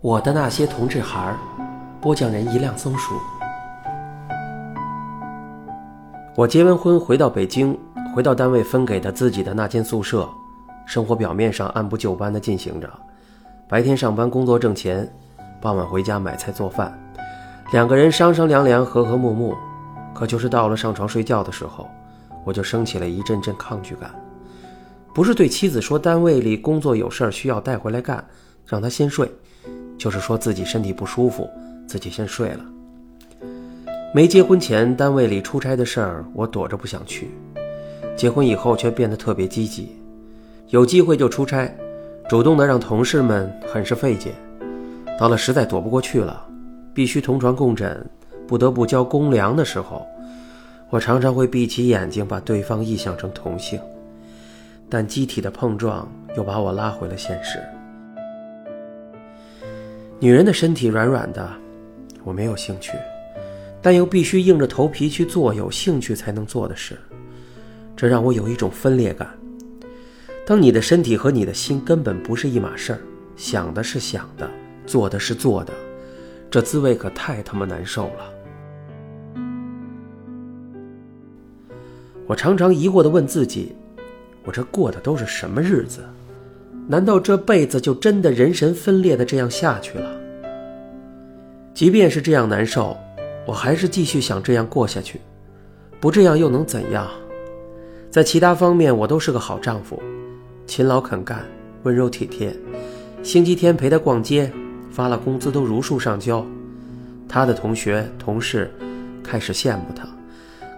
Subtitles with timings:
[0.00, 1.36] 我的那些同志孩儿，
[2.00, 3.16] 播讲人一辆松鼠。
[6.36, 7.76] 我结完婚回到北京，
[8.14, 10.28] 回到单位分给的自己的那间宿舍，
[10.86, 12.88] 生活表面上按部就班的进行着。
[13.66, 15.12] 白天上班工作挣钱，
[15.60, 16.96] 傍晚回家买菜做饭，
[17.72, 19.52] 两个人商商量量，和和睦睦。
[20.14, 21.88] 可就是到了上床睡觉的时候，
[22.44, 24.14] 我就升起了一阵阵抗拒感。
[25.12, 28.24] 不是对妻子说单位里工作有事儿需要带回来干，
[28.64, 29.28] 让她先睡。
[29.98, 31.50] 就是说自己身体不舒服，
[31.86, 32.60] 自己先睡了。
[34.14, 37.26] 没结婚前，单位里出差的事儿我躲着不想去；
[38.16, 39.94] 结婚以后却变得特别积极，
[40.68, 41.70] 有机会就出差，
[42.28, 44.32] 主动的让同事们很是费解。
[45.18, 46.46] 到了实在躲不过去了，
[46.94, 48.08] 必须同床共枕，
[48.46, 50.06] 不得不交公粮的时候，
[50.90, 53.78] 我常常会闭起眼睛，把对方臆想成同性，
[54.88, 57.58] 但机体的碰撞又把我拉回了现实。
[60.20, 61.48] 女人的身体软软的，
[62.24, 62.92] 我没有兴趣，
[63.80, 66.98] 但又必须硬着头皮去做有兴趣才能做的事，
[67.94, 69.28] 这让我有一种分裂感。
[70.44, 72.98] 当你的身体和你的心根本不是一码事儿，
[73.36, 74.50] 想的是想的，
[74.86, 75.72] 做的是做的，
[76.50, 78.34] 这滋味可太他妈难受了。
[82.26, 83.72] 我常常疑惑地问自己：
[84.44, 86.04] 我这过的都是什么日子？
[86.90, 90.10] 难道这辈子就真的人神分裂的这样下去了？
[91.74, 92.96] 即便是这样难受，
[93.46, 95.20] 我还是继续想这样过下去。
[96.00, 97.06] 不这样又能怎样？
[98.10, 100.02] 在其他方面，我都是个好丈夫，
[100.66, 101.44] 勤劳肯干，
[101.82, 102.56] 温柔体贴。
[103.22, 104.50] 星期天陪他逛街，
[104.90, 106.42] 发了工资都如数上交。
[107.28, 108.72] 他的同学同事
[109.22, 110.08] 开始羡慕他，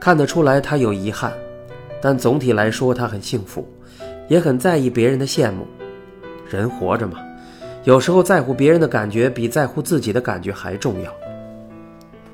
[0.00, 1.34] 看得出来他有遗憾，
[2.00, 3.68] 但总体来说他很幸福，
[4.26, 5.66] 也很在意别人的羡慕。
[6.48, 7.18] 人活着嘛，
[7.84, 11.12] 有时候在乎别人的感觉比在乎自己的感觉还重要。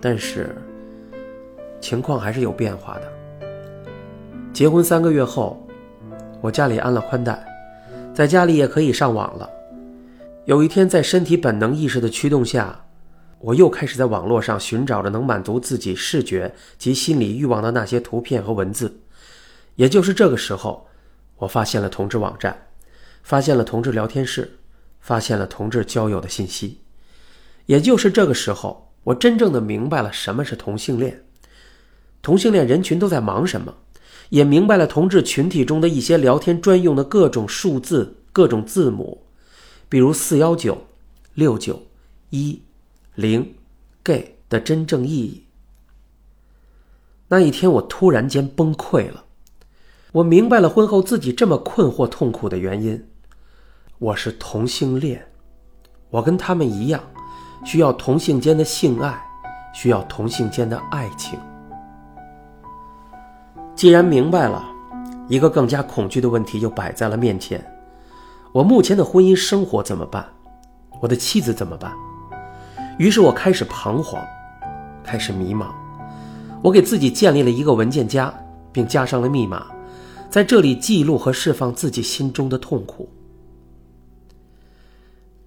[0.01, 0.55] 但是，
[1.81, 3.13] 情况还是有变化的。
[4.52, 5.67] 结婚三个月后，
[6.41, 7.45] 我家里安了宽带，
[8.14, 9.51] 在家里也可以上网了。
[10.45, 12.85] 有一天，在身体本能意识的驱动下，
[13.41, 19.01] 我又开始在网络上寻找着能满足自己视觉及心理欲望的那些图片和文字。
[19.77, 20.86] 也就是这个时候，
[21.36, 22.57] 我发现了同志网站。
[23.24, 24.58] 发现了同志聊天室，
[25.01, 26.80] 发现了同志交友的信息，
[27.64, 31.24] 也就是这个时候，我真正的明白了什么是同性恋，
[32.20, 33.74] 同性恋人群都在忙什么，
[34.29, 39.23] 也明白了同志群体中的一些聊天专用的各种数字、各种字母，
[39.89, 40.86] 比如四幺九、
[41.33, 41.83] 六九、
[42.29, 42.61] 一、
[43.14, 43.55] 零、
[44.02, 45.45] gay 的真正意义。
[47.29, 49.24] 那一天，我突然间崩溃了，
[50.13, 53.02] 我明白了婚后自己这么困惑、痛苦的原因。
[54.05, 55.27] 我是同性恋，
[56.11, 57.03] 我跟他们一样，
[57.65, 59.19] 需要同性间的性爱，
[59.73, 61.39] 需要同性间的爱情。
[63.75, 64.63] 既然明白了，
[65.27, 67.64] 一个更加恐惧的问题就摆在了面前：
[68.53, 70.23] 我目前的婚姻生活怎么办？
[71.01, 71.91] 我的妻子怎么办？
[72.98, 74.23] 于是我开始彷徨，
[75.03, 75.69] 开始迷茫。
[76.63, 78.31] 我给自己建立了一个文件夹，
[78.70, 79.64] 并加上了密码，
[80.29, 83.09] 在这里记录和释放自己心中的痛苦。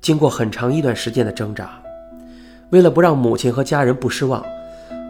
[0.07, 1.69] 经过很长一段时间的挣扎，
[2.69, 4.41] 为了不让母亲和家人不失望，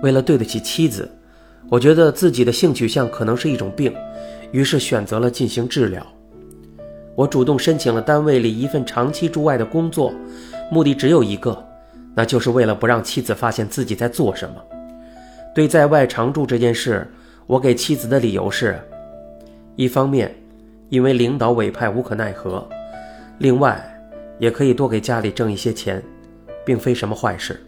[0.02, 1.08] 为了对得起妻子，
[1.70, 3.94] 我觉得自己的性取向可能是一种病，
[4.52, 6.04] 于是选择了进行治疗。
[7.14, 10.12] 我主动申请了单位里一份长期驻外的工作，
[10.72, 11.64] 目的只有一个，
[12.16, 14.56] 那就是为了不让妻子发现自己在做什么。
[15.54, 17.08] 对在外常住这件事，
[17.46, 18.82] 我给妻子的理由是：
[19.76, 20.36] 一方面，
[20.90, 22.68] 因为领导委派无可奈何；
[23.38, 23.94] 另外。
[24.40, 26.04] 也可以多给家里挣一些钱，
[26.66, 27.60] 并非什么坏事。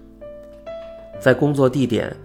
[1.19, 2.15] 在工作地点，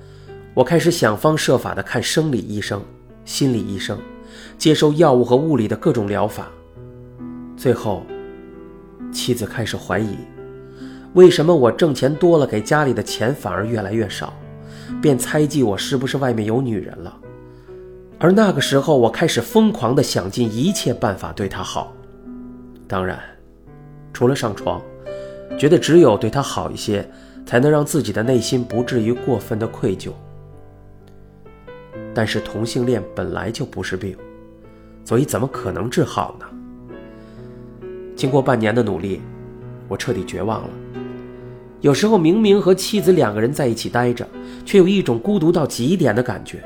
[0.55, 2.83] 我开始想方设法的看生理医生、
[3.25, 3.99] 心理医生，
[4.57, 6.49] 接受药物和物理的各种疗法。
[7.57, 8.05] 最后，
[9.13, 10.17] 妻子开始怀疑，
[11.15, 14.33] 为什么我挣钱多了，给家里的钱反而越来越少，
[15.03, 17.17] 便猜忌我是不是外面有女人了。
[18.21, 21.93] 而那个时候，我开始疯狂的想尽一切办法对她好，
[22.87, 23.19] 当然。
[24.15, 24.81] 除了上床，
[25.59, 27.07] 觉得只有对他好一些，
[27.45, 30.11] 才能让自己的内心不至于过分的愧疚。
[32.15, 34.17] 但是同性恋本来就不是病，
[35.05, 36.47] 所以怎么可能治好呢？
[38.15, 39.21] 经过半年的努力，
[39.89, 40.71] 我彻底绝望了。
[41.81, 44.27] 有时候明明和妻子两个人在一起待着，
[44.65, 46.63] 却有一种孤独到极点的感觉，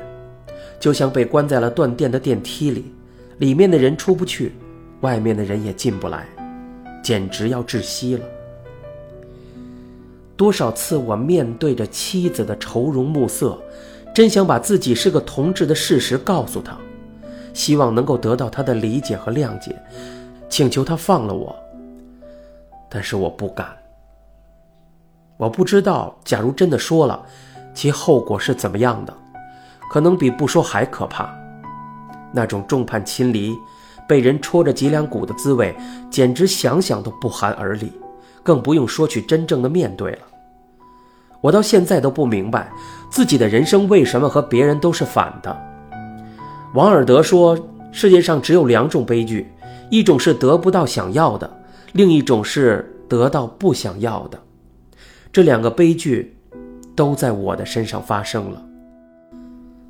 [0.79, 2.93] 就像被关在了断电的电梯里，
[3.39, 4.51] 里面的人出不去，
[5.01, 6.27] 外面的人也进不来。
[7.09, 8.23] 简直要窒息了。
[10.37, 13.59] 多少次我面对着妻子的愁容暮色，
[14.13, 16.77] 真想把自己是个同志的事实告诉她，
[17.51, 19.75] 希望能够得到她的理解和谅解，
[20.49, 21.55] 请求她放了我。
[22.87, 23.75] 但是我不敢。
[25.37, 27.25] 我不知道，假如真的说了，
[27.73, 29.11] 其后果是怎么样的，
[29.91, 31.27] 可能比不说还可怕。
[32.31, 33.57] 那种众叛亲离、
[34.09, 35.75] 被人戳着脊梁骨的滋味，
[36.09, 37.91] 简直想想都不寒而栗，
[38.41, 40.19] 更不用说去真正的面对了。
[41.41, 42.71] 我到现在都不明白，
[43.11, 45.55] 自己的人生为什么和别人都是反的。
[46.73, 47.55] 王尔德说，
[47.91, 49.47] 世界上只有两种悲剧，
[49.91, 51.47] 一种是得不到想要的，
[51.93, 54.39] 另一种是得到不想要的。
[55.31, 56.35] 这两个悲剧，
[56.95, 58.65] 都在我的身上发生了。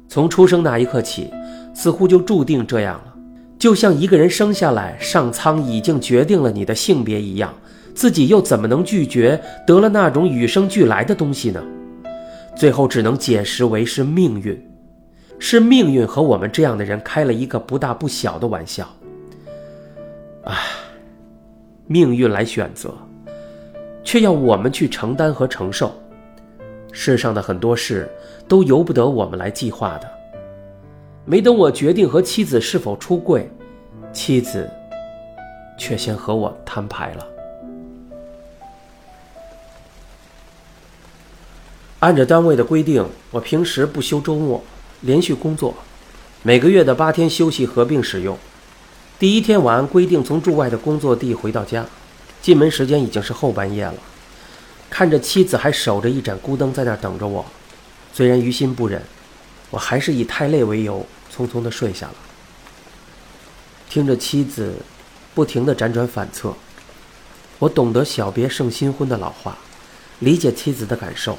[0.09, 1.31] 从出生那一刻起，
[1.73, 3.13] 似乎就注定这样了，
[3.59, 7.53] 就像一个人生下来，上苍已经决定了你的性别一样。
[7.93, 11.61] 自己又怎么能拒绝得了那种与生俱来的东西呢？
[12.55, 14.57] 最后只能解释为是命运，
[15.37, 18.87] 是命运和我们这样的人开了一个不大不小的玩笑。
[20.45, 20.55] 唉，
[21.85, 22.93] 命运来选择，
[24.05, 25.91] 却要我们去承担和承受。
[26.93, 28.09] 世上的很多事
[28.47, 30.18] 都由不得我们来计划的。
[31.25, 33.49] 没等我决定和妻子是否出柜，
[34.11, 34.69] 妻子
[35.77, 37.27] 却先和我摊牌了。
[41.99, 44.63] 按照单位的规定，我平时不休周末，
[45.01, 45.75] 连续工作，
[46.41, 48.37] 每个月的八天休息合并使用。
[49.19, 51.85] 第一天，我按规定从驻外的工作地回到家，
[52.41, 53.95] 进门时间已经是后半夜了。
[54.89, 57.45] 看着妻子还守着一盏孤灯在那等着我，
[58.13, 59.03] 虽然于心不忍，
[59.69, 61.05] 我还是以太累为由，
[61.35, 62.15] 匆匆的睡下了。
[63.89, 64.75] 听着妻子
[65.33, 66.55] 不停的辗转反侧，
[67.59, 69.57] 我懂得“小别胜新婚”的老话，
[70.19, 71.37] 理解妻子的感受。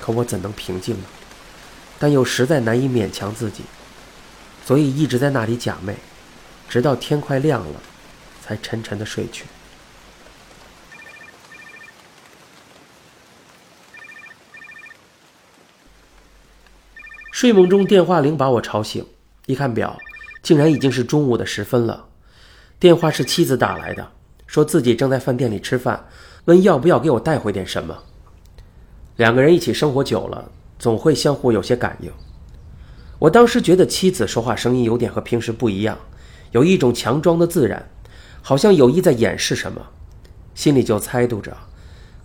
[0.00, 1.04] 可我怎能平静呢？
[1.98, 3.64] 但又实在难以勉强自己，
[4.64, 5.94] 所以一直在那里假寐，
[6.68, 7.80] 直到天快亮了，
[8.44, 9.44] 才沉沉的睡去。
[17.36, 19.04] 睡梦中电话铃把我吵醒，
[19.44, 19.98] 一看表，
[20.42, 22.06] 竟然已经是中午的时分了。
[22.80, 24.08] 电话是妻子打来的，
[24.46, 26.06] 说自己正在饭店里吃饭，
[26.46, 27.94] 问要不要给我带回点什么。
[29.16, 32.10] 两个人一起生活久了，总会相互有些感应。
[33.18, 35.98] 我当时觉得妻子说话声音有点和平时不一样，
[36.52, 37.86] 有一种强装的自然，
[38.40, 39.86] 好像有意在掩饰什么，
[40.54, 41.54] 心里就猜度着，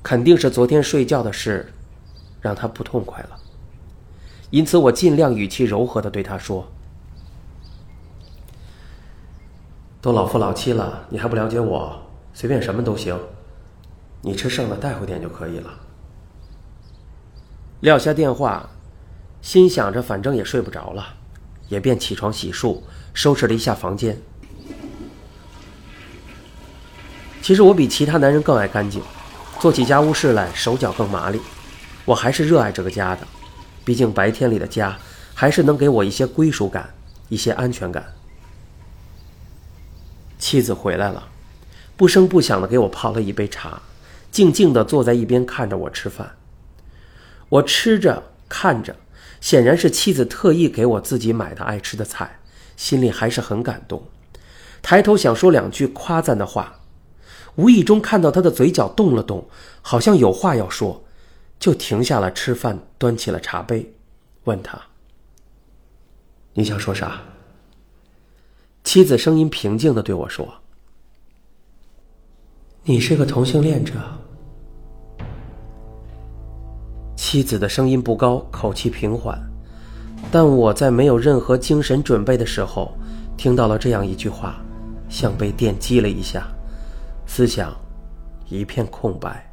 [0.02, 1.74] 肯定是昨天睡觉的事，
[2.40, 3.31] 让她不痛快了。
[4.51, 6.68] 因此，我尽量语气柔和的对他说
[10.01, 11.98] ：“都老夫老妻了，你还不了解我？
[12.33, 13.18] 随便什么都行，
[14.21, 15.71] 你吃剩的带回点就可以了。”
[17.80, 18.69] 撂下电话，
[19.42, 21.15] 心想着反正也睡不着了，
[21.69, 22.81] 也便起床洗漱，
[23.13, 24.21] 收拾了一下房间。
[27.42, 29.01] 其实我比其他男人更爱干净，
[29.62, 31.39] 做起家务事来手脚更麻利。
[32.04, 33.25] 我还是热爱这个家的，
[33.83, 34.98] 毕竟白天里的家
[35.33, 36.94] 还是能给我一些归属感，
[37.30, 38.13] 一些安全感。
[40.38, 41.28] 妻子回来了，
[41.95, 43.81] 不声不响的给我泡了一杯茶，
[44.31, 46.35] 静静的坐在一边看着我吃饭。
[47.50, 48.95] 我吃着看着，
[49.40, 52.40] 显然是妻子特意给我自己买的爱吃的菜，
[52.76, 54.04] 心里还是很感动。
[54.81, 56.80] 抬头想说两句夸赞的话，
[57.56, 59.47] 无意中看到他的嘴角动了动，
[59.81, 61.04] 好像有话要说，
[61.61, 63.94] 就停下了吃饭，端起了茶杯，
[64.45, 64.81] 问他
[66.53, 67.21] ：“你想说啥？”
[68.83, 70.56] 妻子声音平静的对我说
[72.81, 73.94] ：“你是个同性恋者。”
[77.15, 79.39] 妻子的声音不高，口气平缓，
[80.31, 82.91] 但我在没有任何精神准备的时候，
[83.37, 84.59] 听到了这样一句话，
[85.07, 86.47] 像被电击了一下，
[87.27, 87.71] 思想
[88.49, 89.47] 一片空白。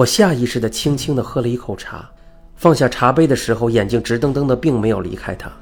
[0.00, 2.08] 我下意识的轻轻的喝了一口茶，
[2.54, 5.52] 放下茶杯的时候，眼睛直瞪瞪的，并没有离开他。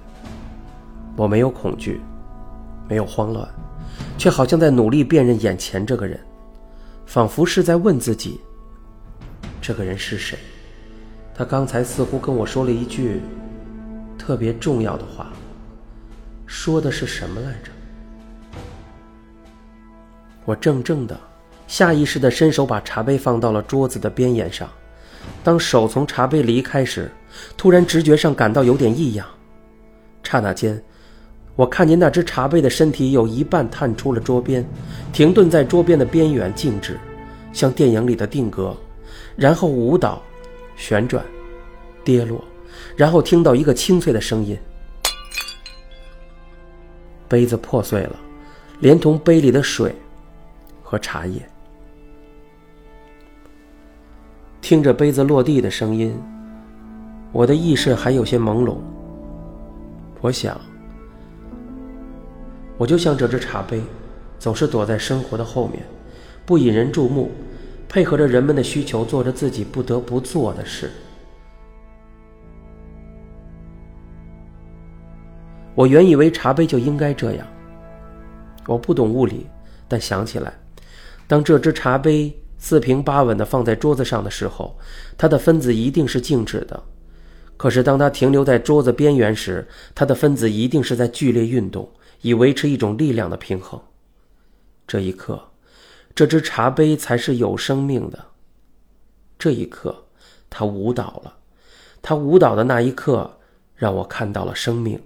[1.17, 2.01] 我没有恐惧，
[2.89, 3.49] 没有慌乱，
[4.17, 6.21] 却好像在努力辨认眼前这个人，
[7.05, 8.41] 仿佛是在问自己：
[9.61, 10.39] 这个人是谁？
[11.35, 13.21] 他刚才似乎跟我说了一句
[14.17, 15.33] 特别重要的话，
[16.47, 17.73] 说的是什么来着？
[20.45, 21.19] 我怔怔的，
[21.69, 24.69] 下意识的伸手把茶杯放到了桌子的边沿上。
[25.45, 27.09] 当手从茶杯离开时，
[27.57, 29.27] 突然直觉上感到有点异样。
[30.25, 30.83] 刹那间，
[31.55, 34.67] 我看见那只茶杯的身体有一半探出了桌边，
[35.13, 36.99] 停顿在桌边的边缘静止，
[37.53, 38.75] 像电影里的定格，
[39.37, 40.23] 然后舞蹈、
[40.77, 41.25] 旋转、
[42.03, 42.43] 跌落，
[42.97, 44.59] 然后听到一个清脆的声音，
[47.29, 48.17] 杯子破碎了，
[48.81, 49.95] 连同杯里的水
[50.83, 51.41] 和茶叶。
[54.61, 56.15] 听着杯子落地的声音，
[57.33, 58.77] 我的意识还有些朦胧。
[60.21, 60.61] 我想，
[62.77, 63.81] 我就像这只茶杯，
[64.39, 65.83] 总是躲在生活的后面，
[66.45, 67.31] 不引人注目，
[67.89, 70.91] 配合着人们的需求，做着自己不得不做的事。
[75.75, 77.47] 我原以为茶杯就应该这样。
[78.67, 79.47] 我不懂物理，
[79.87, 80.53] 但想起来，
[81.29, 84.77] 当这只茶杯四平八稳地放在桌子上的时候，
[85.17, 86.83] 它的分子一定是静止的。
[87.57, 93.81] 可是，当它停留在桌子边缘时，它的分子一定是在剧烈运动，以维持一种力量的平衡。
[94.87, 95.43] 这一刻，
[96.15, 98.19] 这只茶杯才是有生命的。
[99.39, 100.05] 这一刻，
[100.49, 101.35] 它舞蹈了。
[102.01, 103.39] 它舞蹈的那一刻，
[103.75, 105.01] 让我看到了生命，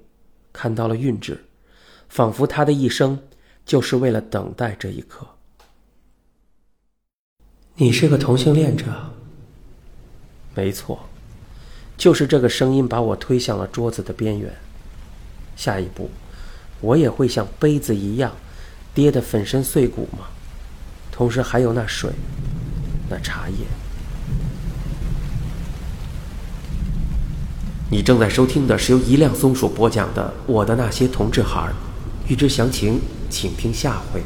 [0.53, 1.43] 看到了韵致，
[2.09, 3.19] 仿佛它的一生
[3.65, 5.27] 就是为了等待这一刻。
[7.83, 8.85] 你是个同性恋者？
[10.55, 11.01] 没错。
[11.99, 14.55] 就是这个声音把我推向了桌子的边缘。
[15.57, 16.09] 下一步，
[16.81, 18.31] 我也会像杯子一样，
[18.95, 20.29] 跌得粉身碎骨吗？
[21.11, 22.13] 同时还有那水，
[23.11, 23.57] 那茶叶。
[27.91, 31.71] 你正在收听的是由一辆松鼠播讲的《我的那些同志孩儿》，
[32.31, 34.23] 欲知详情，请听下回。